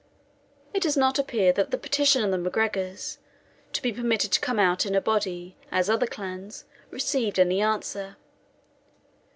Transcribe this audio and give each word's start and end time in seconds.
It 0.73 0.81
does 0.81 0.97
not 0.97 1.19
appear 1.19 1.53
that 1.53 1.69
the 1.69 1.77
petition 1.77 2.23
of 2.23 2.31
the 2.31 2.37
MacGregors, 2.39 3.19
to 3.71 3.81
be 3.83 3.93
permitted 3.93 4.31
to 4.31 4.39
come 4.39 4.57
out 4.57 4.83
in 4.83 4.95
a 4.95 4.99
body, 4.99 5.55
as 5.69 5.91
other 5.91 6.07
clans, 6.07 6.65
received 6.89 7.37
any 7.37 7.61
answer. 7.61 8.17